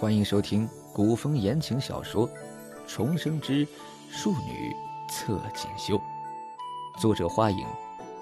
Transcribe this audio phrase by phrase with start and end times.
[0.00, 2.26] 欢迎收听古风言情小说
[2.86, 3.68] 《重生之
[4.08, 4.74] 庶女
[5.10, 5.98] 侧锦绣》，
[6.98, 7.66] 作者：花影，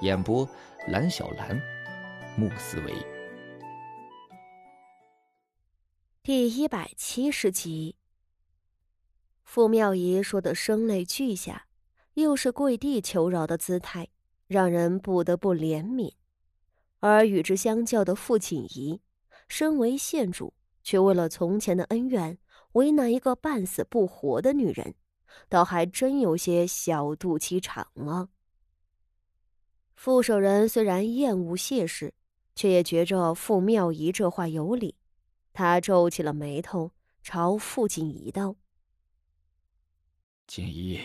[0.00, 0.44] 演播：
[0.88, 1.56] 蓝小兰、
[2.36, 2.92] 穆思维。
[6.20, 7.94] 第一百七十集，
[9.44, 11.68] 傅妙仪说的声泪俱下，
[12.14, 14.08] 又是跪地求饶的姿态，
[14.48, 16.12] 让人不得不怜悯。
[16.98, 19.00] 而与之相较的傅锦仪，
[19.48, 20.52] 身为县主。
[20.88, 22.38] 却为了从前的恩怨，
[22.72, 24.94] 为难一个半死不活的女人，
[25.46, 28.30] 倒还真有些小肚鸡肠了。
[29.94, 32.14] 傅守仁虽然厌恶谢氏，
[32.54, 34.96] 却也觉着傅妙仪这话有理。
[35.52, 36.90] 他皱起了眉头，
[37.22, 38.56] 朝傅锦仪道
[40.48, 40.98] ：“锦仪，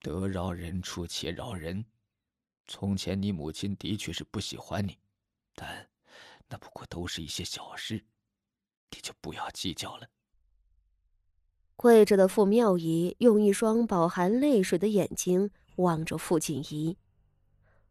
[0.00, 1.84] 得饶人处且饶人。
[2.66, 4.98] 从前你母亲的确是不喜欢你，
[5.54, 5.88] 但
[6.48, 8.04] 那不过都是一些小事。”
[8.90, 10.08] 你就不要计较了。
[11.76, 16.96] 跪着的傅妙仪用一双饱含泪水的眼睛望着傅锦仪。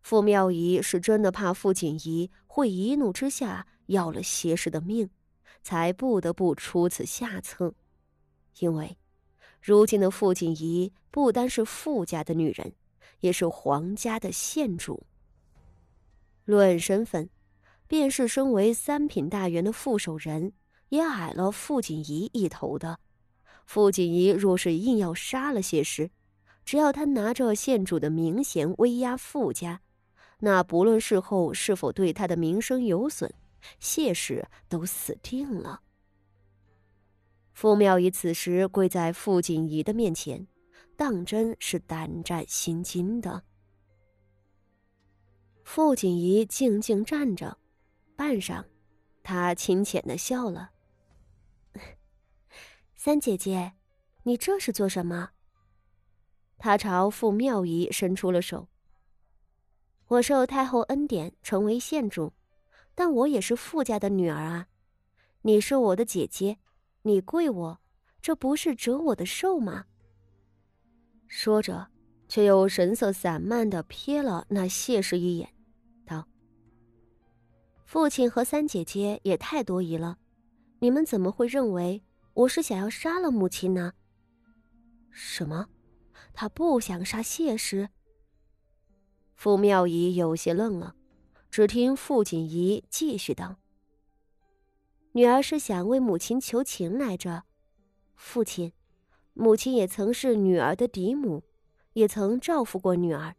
[0.02, 5.10] 傅妙仪是真的怕傅锦仪会一怒之下要了邪氏的命，
[5.62, 7.74] 才不得不出此下策。
[8.60, 8.98] 因为，
[9.62, 12.74] 如今的傅锦仪不单是傅家的女人，
[13.20, 15.06] 也是皇家的县主。
[16.46, 17.30] 论身份，
[17.88, 20.54] 便是身为三品大员的副手人。
[20.90, 23.00] 也矮了傅锦仪一头的。
[23.66, 26.12] 傅锦仪若是硬要杀了谢氏，
[26.64, 29.82] 只要他拿着县主的名衔威压傅家，
[30.40, 33.34] 那不论事后是否对他的名声有损，
[33.80, 35.82] 谢氏都死定了。
[37.54, 40.48] 傅妙仪此时跪在傅锦仪的面前，
[40.96, 43.44] 当真是胆战心惊的。
[45.64, 47.58] 傅锦仪静静站着，
[48.16, 48.64] 半晌，
[49.24, 50.70] 他轻浅的笑了。
[53.08, 53.72] 三姐姐，
[54.24, 55.30] 你这是做什么？
[56.58, 58.68] 他朝傅妙仪伸出了手。
[60.08, 62.34] 我受太后恩典，成为县主，
[62.94, 64.68] 但我也是傅家的女儿啊。
[65.44, 66.58] 你是我的姐姐，
[67.04, 67.80] 你跪我，
[68.22, 69.86] 这不是折我的寿吗？
[71.28, 71.88] 说着，
[72.28, 75.48] 却又神色散漫的瞥了那谢氏一眼，
[76.06, 76.28] 道
[77.88, 80.18] ：“父亲和三姐姐也太多疑了，
[80.80, 82.04] 你们怎么会认为？”
[82.38, 83.94] 我是想要杀了母亲呢。
[85.10, 85.70] 什么？
[86.36, 87.90] 他不想杀谢氏？
[89.34, 90.96] 傅妙仪有些愣了，
[91.50, 93.58] 只听傅锦仪继续道
[95.14, 97.42] ：“女儿是想为母亲求情来着。
[98.16, 98.72] 父亲，
[99.34, 101.44] 母亲也曾是女儿的嫡母，
[101.94, 103.36] 也曾照拂过女儿，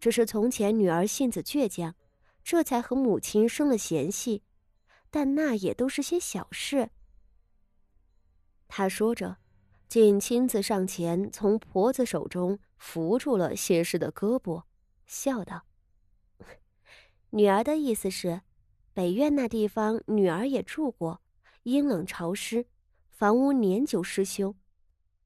[0.00, 1.94] 只是从前女儿性子倔强，
[2.42, 4.42] 这才和母亲生了嫌隙。
[5.12, 6.90] 但那也都是些小事。”
[8.68, 9.36] 他说着，
[9.88, 14.64] 竟亲自上前，从婆子手中扶住了谢氏的胳膊，
[15.06, 15.64] 笑道
[17.30, 18.42] ：“女儿的意思是，
[18.92, 21.22] 北院那地方女儿也住过，
[21.62, 22.66] 阴冷潮湿，
[23.10, 24.56] 房屋年久失修，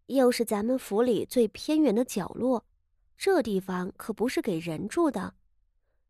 [0.07, 2.67] 又是咱们府里最偏远的角落，
[3.17, 5.35] 这地方可不是给人住的。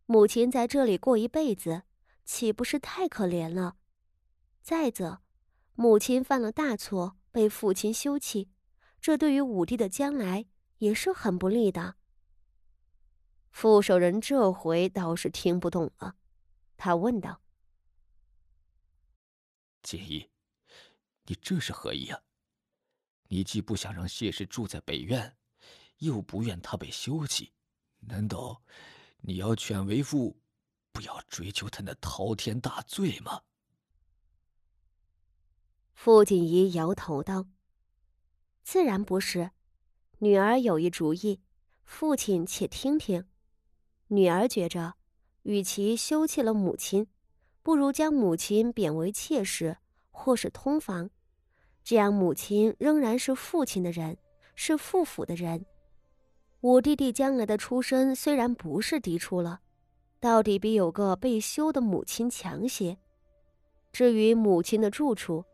[0.06, 1.84] 母亲在这里过一辈子，
[2.24, 3.76] 岂不是太可怜了？
[4.60, 5.20] 再者，
[5.76, 8.50] 母亲犯了大错。”被父亲休弃，
[9.00, 10.46] 这对于武帝的将来
[10.78, 11.96] 也是很不利的。
[13.50, 16.16] 傅守仁这回倒是听不懂了，
[16.76, 17.42] 他问道
[19.82, 20.30] ：“锦衣，
[21.24, 22.20] 你这是何意啊？
[23.28, 25.36] 你既不想让谢氏住在北院，
[25.98, 27.52] 又不愿他被休弃，
[28.00, 28.62] 难道
[29.18, 30.40] 你要劝为父
[30.92, 33.42] 不要追究他那滔天大罪吗？”
[36.02, 37.44] 傅锦仪摇头道
[38.64, 39.50] ：“自然不是，
[40.20, 41.42] 女儿有一主意，
[41.84, 43.26] 父亲且听听。
[44.06, 44.94] 女儿觉着，
[45.42, 47.06] 与其休弃了母亲，
[47.62, 49.76] 不如将母亲贬为妾室，
[50.10, 51.10] 或是通房，
[51.84, 54.16] 这样母亲仍然是父亲的人，
[54.54, 55.66] 是父府的人。
[56.62, 59.60] 五弟弟将来的出身虽然不是嫡出了，
[60.18, 62.96] 到底比有个被休的母亲强些。
[63.92, 65.44] 至于母亲的住处，”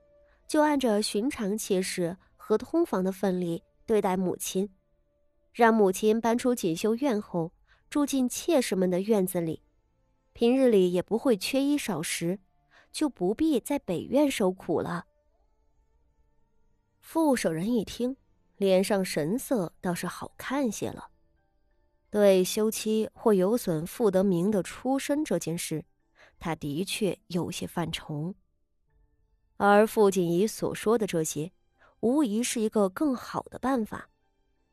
[0.46, 4.70] 就按着寻常妾室和通房的份例对待母亲，
[5.52, 7.52] 让母亲搬出锦绣院后
[7.90, 9.62] 住进妾室们的院子里，
[10.32, 12.38] 平日里也不会缺衣少食，
[12.92, 15.06] 就不必在北院受苦了。
[17.00, 18.16] 副手人一听，
[18.56, 21.10] 脸上神色倒是好看些了。
[22.10, 25.84] 对休妻或有损傅德明的出身这件事，
[26.38, 28.34] 他的确有些犯愁。
[29.56, 31.52] 而傅锦仪所说的这些，
[32.00, 34.10] 无疑是一个更好的办法，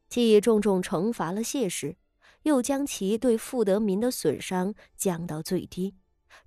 [0.10, 1.96] 既重重惩罚了谢氏，
[2.44, 5.96] 又将其对傅德明的损伤降到最低，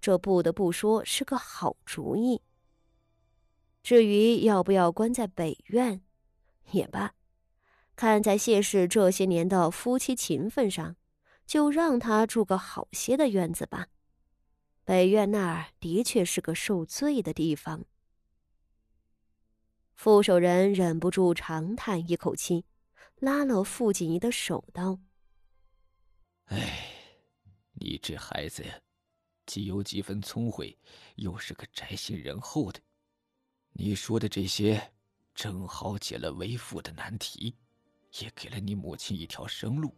[0.01, 2.43] 这不得不说是个好主意。
[3.83, 6.03] 至于要不要关在北院，
[6.73, 7.15] 也罢，
[7.95, 10.97] 看在谢氏这些年的夫妻情分上，
[11.47, 13.87] 就让他住个好些的院子吧。
[14.85, 17.85] 北院那儿的确是个受罪的地方。
[19.97, 22.67] 傅守仁忍不住长叹一口气，
[23.17, 25.01] 拉了傅锦仪的手道
[26.47, 26.93] ：“哎，
[27.73, 28.79] 你这孩子呀，
[29.47, 30.79] 既有几分聪慧，
[31.17, 32.79] 又是个宅心仁厚的。
[33.73, 34.93] 你说的这些，
[35.35, 37.57] 正好解了为父的难题，
[38.21, 39.95] 也给了你母亲一条生路，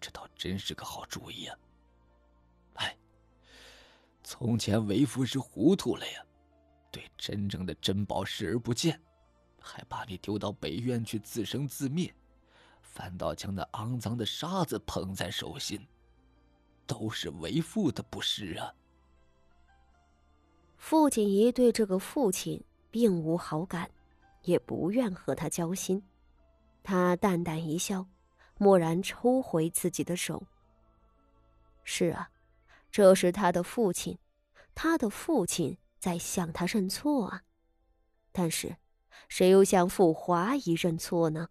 [0.00, 1.58] 这倒真是个好主意啊。
[2.76, 2.96] 哎，
[4.24, 6.26] 从前为父是糊涂了呀，
[6.90, 8.98] 对真正的珍宝视而不见。”
[9.66, 12.14] 还把你丢到北院去自生自灭，
[12.80, 15.84] 反倒将那肮脏的沙子捧在手心，
[16.86, 18.72] 都是为父的不是啊！
[20.76, 23.90] 傅锦仪对这个父亲并无好感，
[24.42, 26.00] 也不愿和他交心。
[26.84, 28.06] 他淡淡一笑，
[28.58, 30.46] 蓦然抽回自己的手。
[31.82, 32.30] 是啊，
[32.92, 34.16] 这是他的父亲，
[34.76, 37.42] 他的父亲在向他认错啊！
[38.30, 38.76] 但是。
[39.28, 41.48] 谁又向傅华仪认错呢？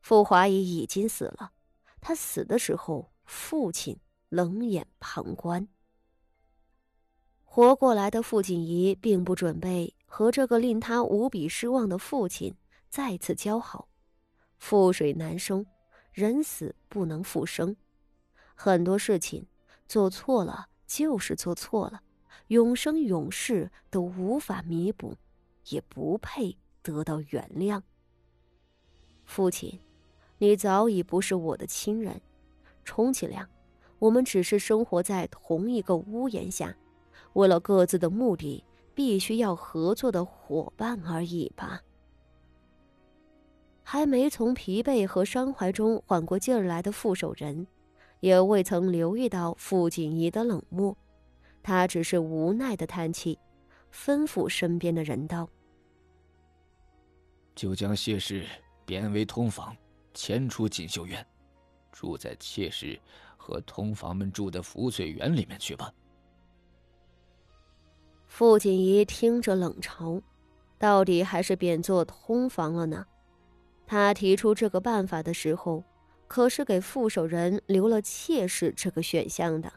[0.00, 1.52] 傅华仪已经死了，
[2.00, 3.98] 他死的时候，父亲
[4.28, 5.68] 冷眼旁观。
[7.44, 12.54] 活过来的傅锦仪并不准备和这个令他无比失望的父亲
[12.88, 13.88] 再次交好。
[14.60, 15.64] 覆水难收，
[16.12, 17.76] 人死不能复生，
[18.54, 19.46] 很多事情
[19.88, 22.02] 做错了就是做错了，
[22.48, 25.16] 永生永世都无法弥补。
[25.68, 27.82] 也不配得到原谅。
[29.24, 29.80] 父亲，
[30.38, 32.20] 你早已不是我的亲人，
[32.84, 33.48] 充其量，
[33.98, 36.76] 我们只是生活在同一个屋檐下，
[37.32, 38.64] 为了各自的目的
[38.94, 41.82] 必须要合作的伙伴而已吧。
[43.82, 47.66] 还没从疲惫和伤怀中缓过劲儿来的傅守仁，
[48.20, 50.96] 也未曾留意到傅锦仪的冷漠，
[51.62, 53.38] 他只是无奈的叹气，
[53.92, 55.48] 吩咐身边的人道。
[57.56, 58.46] 就将谢氏
[58.84, 59.74] 贬为通房，
[60.12, 61.26] 迁出锦绣院，
[61.90, 63.00] 住在妾室
[63.36, 65.90] 和通房们住的福翠园里面去吧。
[68.26, 70.20] 傅锦仪听着冷嘲，
[70.78, 73.06] 到底还是贬做通房了呢？
[73.86, 75.82] 他提出这个办法的时候，
[76.28, 79.72] 可是给傅守仁留了妾室这个选项的。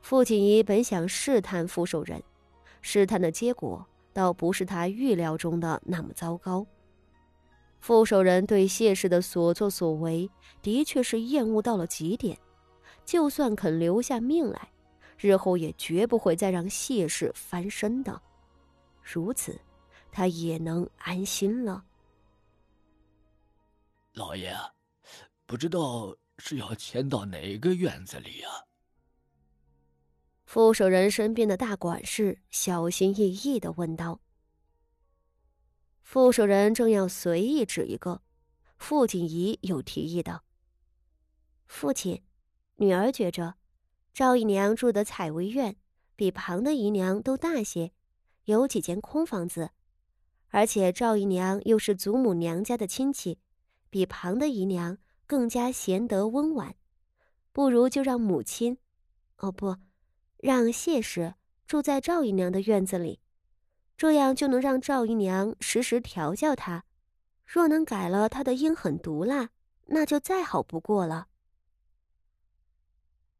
[0.00, 2.22] 傅锦仪本想试探傅守仁，
[2.80, 3.84] 试探的结果。
[4.12, 6.66] 倒不是他预料中的那么糟糕。
[7.80, 10.30] 傅守仁对谢氏的所作所为，
[10.60, 12.38] 的确是厌恶到了极点。
[13.04, 14.70] 就算肯留下命来，
[15.18, 18.22] 日后也绝不会再让谢氏翻身的。
[19.02, 19.60] 如此，
[20.12, 21.84] 他也能安心了。
[24.14, 24.54] 老爷，
[25.46, 28.52] 不知道是要迁到哪个院子里啊？
[30.52, 34.20] 傅守仁身边的大管事小心翼翼的问道。
[36.02, 38.20] 傅守仁正要随意指一个，
[38.76, 40.44] 傅锦仪又提议道
[41.64, 42.22] ：“父亲，
[42.76, 43.54] 女儿觉着，
[44.12, 45.74] 赵姨娘住的采薇院
[46.16, 47.92] 比旁的姨娘都大些，
[48.44, 49.70] 有几间空房子，
[50.48, 53.38] 而且赵姨娘又是祖母娘家的亲戚，
[53.88, 56.76] 比旁的姨娘更加贤德温婉，
[57.52, 58.76] 不如就让母亲，
[59.38, 59.78] 哦不。”
[60.42, 61.34] 让谢氏
[61.68, 63.20] 住在赵姨娘的院子里，
[63.96, 66.82] 这样就能让赵姨娘时时调教她。
[67.46, 69.50] 若能改了她的阴狠毒辣，
[69.86, 71.28] 那就再好不过了。